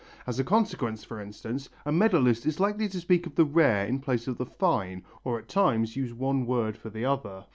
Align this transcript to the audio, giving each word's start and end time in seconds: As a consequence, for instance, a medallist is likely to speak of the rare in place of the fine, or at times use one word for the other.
As 0.25 0.39
a 0.39 0.43
consequence, 0.43 1.03
for 1.03 1.21
instance, 1.21 1.69
a 1.85 1.91
medallist 1.91 2.47
is 2.47 2.59
likely 2.59 2.87
to 2.89 2.99
speak 2.99 3.27
of 3.27 3.35
the 3.35 3.45
rare 3.45 3.85
in 3.85 3.99
place 3.99 4.27
of 4.27 4.39
the 4.39 4.47
fine, 4.47 5.03
or 5.23 5.37
at 5.37 5.47
times 5.47 5.95
use 5.95 6.11
one 6.11 6.47
word 6.47 6.75
for 6.75 6.89
the 6.89 7.05
other. 7.05 7.45